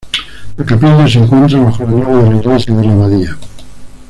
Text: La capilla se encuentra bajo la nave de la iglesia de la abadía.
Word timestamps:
La 0.57 0.65
capilla 0.65 1.07
se 1.07 1.19
encuentra 1.19 1.59
bajo 1.59 1.83
la 1.83 1.91
nave 1.91 2.23
de 2.23 2.29
la 2.31 2.37
iglesia 2.37 2.73
de 2.75 2.85
la 2.85 2.93
abadía. 2.93 3.37